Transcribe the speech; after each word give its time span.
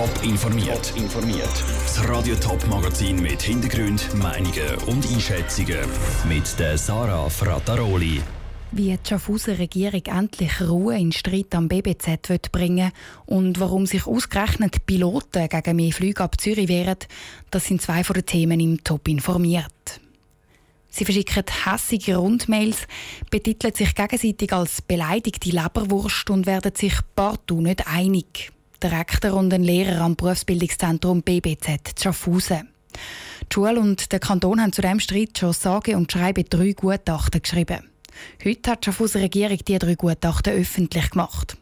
Top 0.00 0.24
informiert. 0.24 0.94
informiert. 0.96 1.64
Das 1.84 2.08
Radio 2.08 2.34
Top 2.36 2.66
Magazin 2.68 3.20
mit 3.20 3.42
Hintergrund, 3.42 4.14
Meinungen 4.14 4.76
und 4.86 5.06
Einschätzungen 5.06 5.76
mit 6.26 6.58
der 6.58 6.78
Sarah 6.78 7.28
Frataroli. 7.28 8.22
Wie 8.72 8.96
die 8.96 8.98
Schaffhauser 9.06 9.58
Regierung 9.58 10.00
endlich 10.06 10.58
Ruhe 10.62 10.96
in 10.96 11.12
Streit 11.12 11.54
am 11.54 11.68
BBZ 11.68 12.30
wird 12.30 12.50
bringen 12.50 12.92
und 13.26 13.60
warum 13.60 13.84
sich 13.84 14.06
ausgerechnet 14.06 14.86
Piloten 14.86 15.46
gegen 15.50 15.76
mehr 15.76 15.92
Flüge 15.92 16.24
ab 16.24 16.40
Zürich 16.40 16.68
wehren, 16.68 16.96
das 17.50 17.66
sind 17.66 17.82
zwei 17.82 18.02
von 18.02 18.14
den 18.14 18.24
Themen 18.24 18.58
im 18.58 18.82
Top 18.82 19.06
informiert. 19.06 20.00
Sie 20.88 21.04
verschicken 21.04 21.44
hässige 21.66 22.16
Rundmails, 22.16 22.86
betiteln 23.30 23.74
sich 23.74 23.94
gegenseitig 23.94 24.50
als 24.50 24.80
beleidigte 24.80 25.50
Leberwurst 25.50 26.30
und 26.30 26.46
werden 26.46 26.74
sich 26.74 26.94
partout 27.14 27.60
nicht 27.60 27.86
einig. 27.86 28.50
Der 28.82 28.92
Rektor 28.92 29.34
und 29.34 29.52
ein 29.52 29.62
Lehrer 29.62 30.00
am 30.00 30.16
Berufsbildungszentrum 30.16 31.20
BBZ 31.20 32.00
Schaffhausen. 32.02 32.70
Die 33.42 33.54
Schule 33.54 33.78
und 33.78 34.10
der 34.10 34.20
Kanton 34.20 34.58
haben 34.58 34.72
zu 34.72 34.80
diesem 34.80 35.00
Streit 35.00 35.36
schon 35.36 35.52
sage 35.52 35.98
und 35.98 36.10
schreibe 36.10 36.44
drei 36.44 36.72
Gutachten 36.72 37.42
geschrieben. 37.42 37.90
Heute 38.42 38.70
hat 38.70 38.80
die 38.80 38.86
Schaffhauser 38.86 39.20
Regierung 39.20 39.58
die 39.58 39.78
drei 39.78 39.96
Gutachten 39.96 40.54
öffentlich 40.54 41.10
gemacht. 41.10 41.58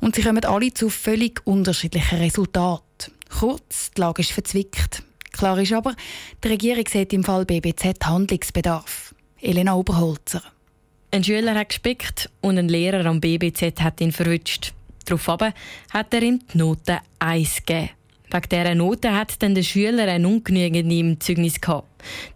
Und 0.00 0.14
sie 0.14 0.22
kommen 0.22 0.42
alle 0.46 0.72
zu 0.72 0.88
völlig 0.88 1.46
unterschiedlichen 1.46 2.20
Resultaten. 2.20 3.12
Kurz, 3.38 3.90
die 3.90 4.00
Lage 4.00 4.22
ist 4.22 4.32
verzwickt. 4.32 5.02
Klar 5.32 5.58
ist 5.58 5.74
aber, 5.74 5.94
die 6.42 6.48
Regierung 6.48 6.86
sieht 6.88 7.12
im 7.12 7.22
Fall 7.22 7.44
BBZ 7.44 8.02
Handlungsbedarf. 8.02 9.14
Elena 9.42 9.74
Oberholzer. 9.74 10.42
Ein 11.10 11.22
Schüler 11.22 11.54
hat 11.54 11.68
gespickt 11.68 12.30
und 12.40 12.56
ein 12.56 12.70
Lehrer 12.70 13.04
am 13.04 13.20
BBZ 13.20 13.82
hat 13.82 14.00
ihn 14.00 14.12
verwünscht. 14.12 14.72
Daraufhin 15.06 15.52
hat 15.90 16.12
er 16.12 16.22
ihm 16.22 16.40
die 16.52 16.58
Note 16.58 16.98
1 17.18 17.64
gegeben. 17.64 17.90
Wegen 18.30 18.48
dieser 18.50 18.74
Note 18.74 19.14
hat 19.14 19.40
dann 19.40 19.54
der 19.54 19.62
Schüler 19.62 20.08
ein 20.08 20.26
ungenügend 20.26 20.92
im 20.92 21.20
Zeugnis 21.20 21.60
gehabt. 21.60 21.86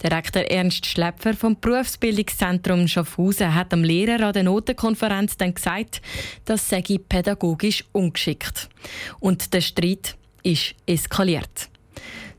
Der 0.02 0.12
Rektor 0.12 0.42
Ernst 0.42 0.86
Schlepfer 0.86 1.34
vom 1.34 1.58
Berufsbildungszentrum 1.60 2.86
Schaffhausen 2.86 3.54
hat 3.54 3.72
am 3.72 3.82
Lehrer 3.82 4.28
an 4.28 4.32
der 4.32 4.44
Notenkonferenz 4.44 5.36
dann 5.36 5.54
gesagt, 5.54 6.00
das 6.44 6.68
sei 6.68 6.82
pädagogisch 6.82 7.84
ungeschickt. 7.92 8.68
Und 9.18 9.52
der 9.52 9.60
Streit 9.60 10.16
ist 10.44 10.74
eskaliert. 10.86 11.68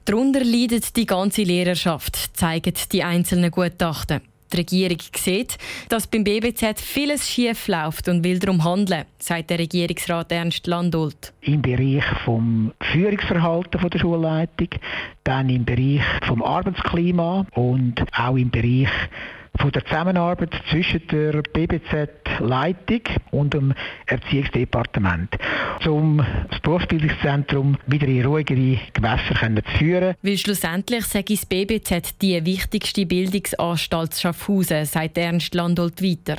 Darunter 0.06 0.44
leidet 0.44 0.96
die 0.96 1.06
ganze 1.06 1.44
Lehrerschaft, 1.44 2.36
zeigen 2.36 2.74
die 2.92 3.04
einzelnen 3.04 3.52
Gutachten. 3.52 4.22
Die 4.52 4.58
Regierung 4.58 5.00
sieht, 5.16 5.58
dass 5.90 6.08
beim 6.08 6.24
BBZ 6.24 6.80
vieles 6.80 7.30
schief 7.30 7.68
läuft 7.68 8.10
und 8.10 8.24
will 8.24 8.40
darum 8.40 8.64
handeln, 8.64 9.06
sagt 9.18 9.50
der 9.50 9.60
Regierungsrat 9.60 10.32
Ernst 10.32 10.68
Landolt. 10.68 11.34
Im 11.42 11.62
Bereich 11.62 12.04
vom 12.26 12.74
Führungsverhalten 12.82 13.90
der 13.90 14.00
Schulleitung, 14.00 14.70
dann 15.24 15.50
im 15.50 15.66
Bereich 15.66 16.04
vom 16.28 16.44
Arbeitsklima 16.44 17.46
und 17.54 18.04
auch 18.14 18.36
im 18.36 18.50
Bereich 18.50 18.90
von 19.60 19.72
der 19.72 19.86
Zusammenarbeit 19.86 20.52
zwischen 20.70 21.06
der 21.08 21.42
BBZ-Leitung 21.42 23.02
und 23.32 23.54
dem 23.54 23.74
Erziehungsdepartement, 24.06 25.38
um 25.86 26.26
das 26.50 26.60
Berufsbildungszentrum 26.62 27.78
wieder 27.88 28.08
in 28.08 28.26
ruhigere 28.26 28.80
Gewässer 28.94 29.36
zu 29.36 29.78
führen. 29.78 30.16
Weil 30.22 30.38
schlussendlich 30.38 31.06
sei 31.06 31.24
das 31.24 31.46
BBZ 31.46 32.22
die 32.22 32.44
wichtigste 32.46 33.06
Bildungsanstalt 33.06 34.16
Schaffhausen, 34.16 34.86
sagt 34.86 35.18
Ernst 35.18 35.54
Landolt 35.54 36.02
weiter. 36.02 36.38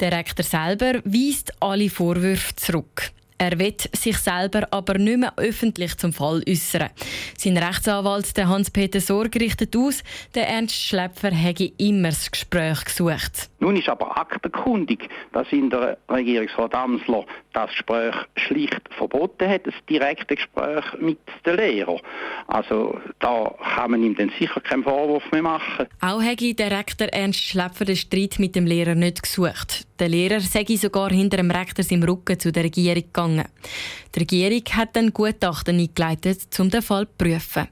Der 0.00 0.12
Rektor 0.12 0.44
selber 0.44 0.94
weist 1.04 1.52
alle 1.60 1.90
Vorwürfe 1.90 2.56
zurück. 2.56 3.12
Er 3.38 3.58
wird 3.58 3.88
sich 3.96 4.18
selber 4.18 4.66
aber 4.70 4.98
nicht 4.98 5.18
mehr 5.18 5.32
öffentlich 5.36 5.96
zum 5.96 6.12
Fall 6.12 6.42
äußern. 6.48 6.90
Sein 7.36 7.56
Rechtsanwalt 7.56 8.32
Hans-Peter 8.36 9.00
Sorg 9.00 9.34
richtet 9.36 9.76
aus, 9.76 10.02
der 10.34 10.48
Ernst 10.48 10.76
Schlepfer 10.76 11.30
hätte 11.30 11.72
immer 11.78 12.08
das 12.08 12.30
Gespräch 12.30 12.84
gesucht. 12.84 13.50
Nun 13.58 13.76
ist 13.76 13.88
aber 13.88 14.18
aktenkundig, 14.18 15.08
dass 15.32 15.50
in 15.52 15.70
der 15.70 15.98
Regierungsrat 16.08 16.74
Amsler 16.74 17.24
das 17.52 17.70
Gespräch 17.70 18.14
schlicht 18.36 18.80
verboten 18.96 19.48
hat, 19.48 19.66
das 19.66 19.74
direkte 19.88 20.36
Gespräch 20.36 20.84
mit 21.00 21.18
den 21.46 21.56
Lehrern. 21.56 22.00
Also 22.46 22.98
da 23.20 23.54
kann 23.74 23.92
man 23.92 24.02
ihm 24.02 24.16
dann 24.16 24.32
sicher 24.38 24.60
keinen 24.60 24.82
Vorwurf 24.82 25.22
mehr 25.32 25.42
machen. 25.42 25.86
Auch 26.00 26.22
hätte 26.22 26.54
der 26.54 26.70
Rektor 26.70 27.08
Ernst 27.08 27.40
Schlepfer 27.40 27.84
den 27.84 27.96
Streit 27.96 28.38
mit 28.38 28.56
dem 28.56 28.66
Lehrer 28.66 28.94
nicht 28.94 29.22
gesucht. 29.22 29.86
Der 30.02 30.08
Lehrer 30.08 30.40
sei 30.40 30.64
sogar 30.74 31.10
hinter 31.12 31.36
dem 31.36 31.52
Rektor 31.52 31.84
im 31.90 32.02
Rücken 32.02 32.36
zu 32.36 32.50
der 32.50 32.64
Regierung 32.64 33.04
gegangen. 33.04 33.44
Die 34.12 34.18
Regierung 34.18 34.64
hat 34.72 34.96
dann 34.96 35.12
Gutachten 35.12 35.78
eingeleitet, 35.78 36.40
um 36.58 36.70
den 36.70 36.82
Fall 36.82 37.06
zu 37.06 37.12
prüfen. 37.16 37.68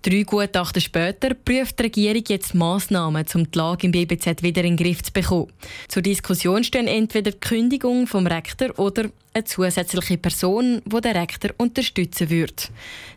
Drei 0.00 0.22
Gutachten 0.22 0.80
später 0.80 1.34
prüft 1.34 1.78
die 1.78 1.82
Regierung 1.82 2.24
jetzt 2.28 2.54
Massnahmen, 2.54 3.26
um 3.34 3.50
die 3.50 3.58
Lage 3.58 3.84
im 3.84 3.92
BBZ 3.92 4.42
wieder 4.42 4.64
in 4.64 4.74
den 4.74 4.82
Griff 4.82 5.02
zu 5.02 5.12
bekommen. 5.12 5.52
Zur 5.88 6.00
Diskussion 6.00 6.64
stehen 6.64 6.86
entweder 6.86 7.32
die 7.32 7.40
Kündigung 7.40 8.06
vom 8.06 8.26
Rektor 8.26 8.78
oder 8.78 9.10
eine 9.34 9.44
zusätzliche 9.44 10.16
Person, 10.16 10.80
die 10.86 11.00
den 11.02 11.14
Rektor 11.14 11.50
unterstützen 11.58 12.30
würde. 12.30 12.54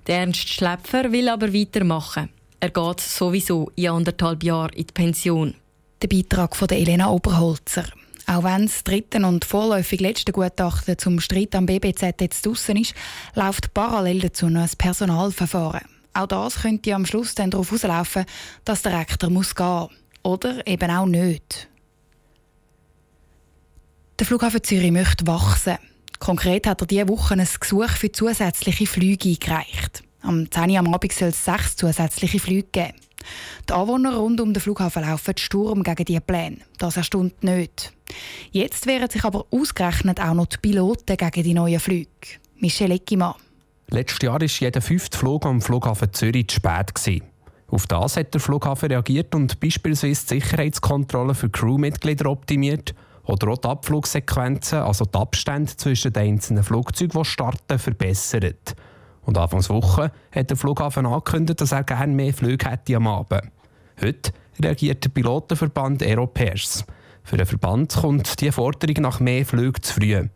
Der 0.06 0.18
Ernst 0.18 0.50
Schlepfer 0.50 1.14
will 1.14 1.30
aber 1.30 1.54
weitermachen. 1.54 2.28
Er 2.60 2.72
geht 2.72 3.00
sowieso 3.00 3.72
in 3.78 3.88
anderthalb 3.88 4.44
Jahren 4.44 4.74
in 4.74 4.88
die 4.88 4.94
Pension. 4.94 5.56
Der 6.02 6.10
Beitrag 6.10 6.58
von 6.58 6.68
Elena 6.68 7.10
Oberholzer. 7.10 7.86
Auch 8.26 8.44
wenn 8.44 8.68
das 8.68 8.84
dritte 8.84 9.26
und 9.26 9.46
vorläufig 9.46 10.00
letzte 10.00 10.32
Gutachten 10.32 10.98
zum 10.98 11.20
Streit 11.20 11.56
am 11.56 11.66
BBZ 11.66 12.22
jetzt 12.22 12.46
draussen 12.46 12.78
ist, 12.78 12.94
läuft 13.36 13.74
parallel 13.74 14.22
dazu 14.22 14.50
noch 14.50 14.62
ein 14.62 14.70
Personalverfahren. 14.78 15.88
Auch 16.14 16.28
das 16.28 16.62
könnte 16.62 16.94
am 16.96 17.06
Schluss 17.06 17.36
dann 17.36 17.52
darauf 17.52 17.74
auslaufen, 17.74 18.26
dass 18.66 18.84
der 18.84 19.00
Rektor 19.00 19.30
muss 19.30 19.56
gehen 19.56 19.90
Oder 20.22 20.66
eben 20.68 20.92
auch 20.92 21.06
nicht. 21.06 21.68
Der 24.20 24.28
Flughafen 24.28 24.64
Zürich 24.64 24.92
möchte 24.92 25.26
wachsen. 25.28 25.78
Konkret 26.20 26.68
hat 26.68 26.82
er 26.82 26.88
diese 26.88 27.10
Woche 27.10 27.34
ein 27.34 27.48
Gesuch 27.60 27.90
für 27.90 28.12
zusätzliche 28.12 28.86
Flüge 28.86 29.30
eingereicht. 29.30 30.04
Am 30.22 30.50
10. 30.50 30.70
Uhr 30.70 30.80
am 30.80 30.94
Abend 30.94 31.12
soll 31.12 31.30
es 31.30 31.44
sechs 31.44 31.76
zusätzliche 31.76 32.40
Flüge 32.40 32.68
geben. 32.72 32.94
Die 33.70 33.74
Anwohner 33.74 34.16
rund 34.16 34.42
um 34.42 34.54
den 34.54 34.62
Flughafen 34.62 35.04
laufen 35.04 35.38
Sturm 35.38 35.84
gegen 35.84 36.06
diese 36.06 36.22
Pläne. 36.22 36.58
Das 36.78 36.98
erstaunt 36.98 37.44
nicht. 37.44 37.94
Jetzt 38.52 38.86
wehren 38.88 39.10
sich 39.10 39.24
aber 39.24 39.46
ausgerechnet 39.52 40.20
auch 40.20 40.34
noch 40.34 40.48
die 40.48 40.58
Piloten 40.58 41.18
gegen 41.18 41.44
die 41.44 41.54
neuen 41.54 41.80
Flüge. 41.80 42.08
Michel 42.60 42.92
Eckimann. 42.92 43.36
Letztes 43.90 44.24
Jahr 44.24 44.40
war 44.40 44.48
jeder 44.48 44.82
fünfte 44.82 45.18
Flug 45.18 45.46
am 45.46 45.62
Flughafen 45.62 46.14
Zürich 46.14 46.48
zu 46.48 46.56
spät. 46.56 47.24
Auf 47.68 47.88
das 47.88 48.18
hat 48.18 48.34
der 48.34 48.42
Flughafen 48.42 48.90
reagiert 48.90 49.34
und 49.34 49.60
beispielsweise 49.60 50.26
die 50.28 50.40
Sicherheitskontrolle 50.40 51.34
für 51.34 51.50
Crewmitglieder 51.50 52.30
optimiert 52.30 52.94
oder 53.26 53.48
auch 53.48 53.58
die 53.58 53.68
Abflugsequenzen, 53.68 54.80
also 54.80 55.06
die 55.06 55.18
Abstände 55.18 55.76
zwischen 55.76 56.14
den 56.14 56.24
einzelnen 56.24 56.64
Flugzeugen, 56.64 57.22
die 57.22 57.26
starten, 57.28 57.80
verbessert. 57.80 58.76
Und 59.26 59.38
Anfangs 59.38 59.70
Woche 59.70 60.12
hat 60.32 60.50
der 60.50 60.58
Flughafen 60.58 61.06
angekündigt, 61.06 61.62
dass 61.62 61.72
er 61.72 61.84
gerne 61.84 62.14
mehr 62.14 62.34
Flüge 62.34 62.70
hätte 62.70 62.96
am 62.96 63.08
Abend. 63.08 63.52
Heute 64.02 64.34
reagiert 64.62 65.04
der 65.04 65.10
Pilotenverband 65.10 66.04
Aeropairs. 66.04 66.86
Für 67.24 67.38
den 67.38 67.46
Verband 67.46 67.96
kommt 67.96 68.42
die 68.42 68.52
Forderung 68.52 69.02
nach 69.02 69.20
mehr 69.20 69.46
Flügen 69.46 69.82
zu 69.82 69.94
früh. 69.94 70.28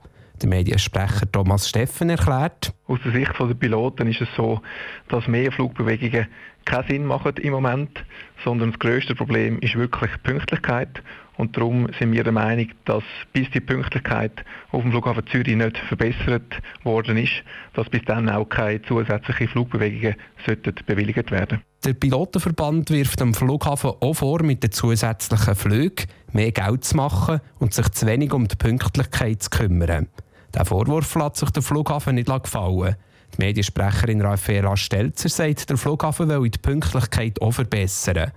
Der 0.42 0.50
Mediensprecher 0.50 1.30
Thomas 1.32 1.68
Steffen 1.68 2.10
erklärt. 2.10 2.74
Aus 2.88 3.00
der 3.04 3.12
Sicht 3.12 3.34
der 3.40 3.54
Piloten 3.56 4.08
ist 4.08 4.22
es 4.22 4.30
so, 4.38 4.62
dass 5.10 5.28
mehr 5.28 5.52
Flugbewegungen 5.52 6.28
keinen 6.64 6.88
Sinn 6.88 7.06
machen 7.06 7.36
im 7.38 7.54
Moment, 7.54 8.06
sondern 8.44 8.72
das 8.72 8.80
grösste 8.80 9.16
Problem 9.16 9.60
ist 9.60 9.76
wirklich 9.76 10.12
Pünktlichkeit. 10.24 11.02
Und 11.38 11.56
darum 11.56 11.88
sind 12.00 12.12
wir 12.12 12.24
der 12.24 12.34
Meinung, 12.34 12.70
dass 12.86 13.04
bis 13.32 13.50
die 13.52 13.60
Pünktlichkeit 13.60 14.44
auf 14.72 14.82
dem 14.82 14.92
Flughafen 14.92 15.26
Zürich 15.28 15.56
nicht 15.56 15.78
verbessert 15.78 16.60
worden 16.84 17.18
ist, 17.18 17.44
dass 17.74 17.90
bis 17.90 18.02
dann 18.06 18.28
auch 18.28 18.46
keine 18.46 18.82
zusätzlichen 18.82 19.48
Flugbewegungen 19.48 20.16
sollten 20.46 20.74
bewilligt 20.86 21.32
werden. 21.32 21.62
Der 21.86 21.94
Pilotenverband 21.94 22.90
wirft 22.90 23.20
dem 23.20 23.36
Flughafen 23.36 23.92
auch 24.00 24.14
vor, 24.14 24.42
mit 24.42 24.64
den 24.64 24.72
zusätzlichen 24.72 25.56
Flügen 25.56 26.08
mehr 26.34 26.52
Geld 26.52 26.84
zu 26.84 26.98
machen 26.98 27.40
und 27.60 27.74
sich 27.74 27.88
zu 27.90 28.08
wenig 28.08 28.34
um 28.34 28.48
die 28.48 28.56
Pünktlichkeit 28.56 29.44
zu 29.44 29.52
kümmern. 29.52 30.08
Der 30.56 30.66
Vorwurf 30.66 31.14
lässt 31.16 31.38
sich 31.38 31.52
der 31.52 31.62
Flughafen 31.62 32.16
nicht 32.16 32.28
gefallen. 32.28 32.96
Die 33.38 33.46
Mediensprecherin 33.46 34.22
Raffaella 34.22 34.76
Stelzer 34.76 35.30
sagt, 35.30 35.70
der 35.70 35.78
Flughafen 35.78 36.30
will 36.30 36.50
die 36.50 36.58
Pünktlichkeit 36.58 37.40
auch 37.42 37.52
verbessern. 37.52 38.32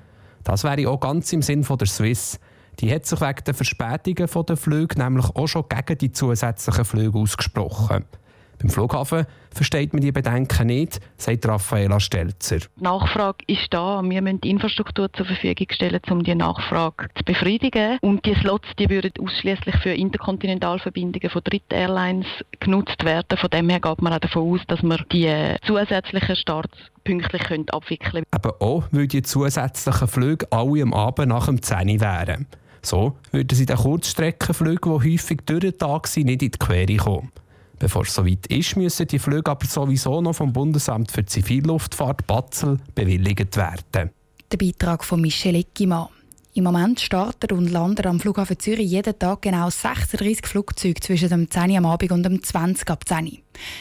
Das 0.45 0.65
wäre 0.65 0.89
auch 0.89 1.01
ganz 1.01 1.33
im 1.33 1.43
Sinn 1.43 1.63
der 1.63 1.87
Swiss. 1.87 2.39
Die 2.81 2.91
hat 2.95 3.05
sich 3.05 3.21
wegen 3.21 3.45
der 3.47 3.55
Verspätungen 3.55 4.47
der 4.47 4.57
Flüge 4.57 4.99
nämlich 4.99 5.27
auch 5.35 5.47
schon 5.47 5.65
gegen 5.69 5.99
die 5.99 6.13
zusätzlichen 6.13 6.87
Flüge 6.87 7.19
ausgesprochen. 7.19 8.07
Beim 8.59 8.71
Flughafen 8.71 9.27
versteht 9.55 9.93
man 9.95 10.03
die 10.03 10.13
Bedenken 10.13 10.67
nicht, 10.67 11.01
sagt 11.17 11.47
Raffaela 11.47 11.99
Stelzer. 11.99 12.59
Die 12.59 12.83
Nachfrage 12.83 13.45
ist 13.47 13.69
da. 13.71 14.03
Wir 14.03 14.21
müssen 14.21 14.41
die 14.43 14.51
Infrastruktur 14.51 15.11
zur 15.13 15.27
Verfügung 15.27 15.67
stellen, 15.71 16.01
um 16.11 16.23
die 16.23 16.35
Nachfrage 16.35 17.09
zu 17.15 17.25
befriedigen. 17.25 17.99
Und 18.03 18.25
die 18.27 18.35
Slots 18.35 18.69
die 18.79 18.89
würden 18.91 19.13
ausschließlich 19.19 19.77
für 19.83 19.93
Interkontinentalverbindungen 19.93 21.31
von 21.31 21.43
dritten 21.43 21.75
Airlines 21.75 22.27
genutzt 22.61 23.03
werden. 23.05 23.39
Von 23.39 23.51
dem 23.51 23.69
her 23.71 23.81
geht 23.81 24.03
man 24.03 24.13
auch 24.13 24.21
davon 24.21 24.55
aus, 24.55 24.61
dass 24.69 24.83
man 24.83 25.05
die 25.11 25.57
zusätzlichen 25.67 26.37
Starts 26.37 26.77
pünktlich 27.05 27.43
abwickeln 27.73 28.11
können. 28.11 28.27
Aber 28.31 28.61
auch, 28.61 28.85
weil 28.91 29.07
die 29.07 29.23
zusätzlichen 29.23 30.09
Flüge 30.09 30.47
alle 30.51 30.83
am 30.83 30.93
Abend 30.93 31.29
nach 31.29 31.47
dem 31.47 31.63
10 31.63 32.01
wären. 32.01 32.47
So 32.83 33.17
würden 33.33 33.57
sie 33.57 33.67
den 33.67 33.77
Kurzstreckenflügen, 33.77 34.99
die 34.99 35.13
häufig 35.13 35.41
durch 35.47 35.61
den 35.61 35.79
Tag 35.79 36.07
sind, 36.07 36.27
nicht 36.27 36.43
in 36.43 36.51
die 36.51 36.59
Quere 36.59 36.97
kommen. 36.97 37.31
Bevor 37.79 38.03
es 38.03 38.15
soweit 38.15 38.47
ist, 38.49 38.77
müssen 38.77 39.07
die 39.07 39.19
Flüge 39.19 39.51
aber 39.51 39.67
sowieso 39.67 40.21
noch 40.21 40.35
vom 40.35 40.53
Bundesamt 40.53 41.11
für 41.11 41.25
Zivilluftfahrt 41.25 42.27
Batzel 42.27 42.79
bewilligt 42.95 43.57
werden. 43.57 44.11
Der 44.53 44.59
Beitrag 44.59 45.03
von 45.03 45.21
Michel 45.21 45.55
Eckimann. 45.55 46.09
Im 46.53 46.65
Moment 46.65 47.01
startet 47.01 47.53
und 47.53 47.71
landet 47.71 48.07
am 48.07 48.19
Flughafen 48.19 48.59
Zürich 48.59 48.91
jeden 48.91 49.17
Tag 49.19 49.43
genau 49.43 49.71
36 49.71 50.47
Flugzeuge 50.47 51.01
zwischen 51.01 51.29
dem 51.29 51.49
10 51.49 51.71
Uhr 51.71 51.79
am 51.79 51.87
Abend 51.87 52.11
und 52.11 52.25
dem 52.25 52.43
20 52.43 52.91
ab 52.91 53.09
10 53.09 53.25
Uhr. 53.25 53.31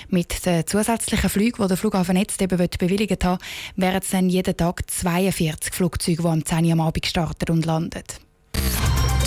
Mit 0.09 0.45
den 0.45 0.65
zusätzlichen 0.67 1.29
Flügen, 1.29 1.63
die 1.63 1.67
der 1.67 1.77
Flughafen 1.77 2.15
jetzt 2.15 2.41
eben 2.41 2.57
bewilligt 2.57 3.25
hat, 3.25 3.41
wären 3.75 4.01
es 4.01 4.11
dann 4.11 4.29
jeden 4.29 4.55
Tag 4.55 4.89
42 4.89 5.73
Flugzeuge, 5.73 6.21
die 6.21 6.27
am 6.27 6.45
10 6.45 6.65
Uhr 6.65 6.71
am 6.73 6.81
Abend 6.81 7.05
starten 7.07 7.51
und 7.51 7.65
landen. 7.65 8.03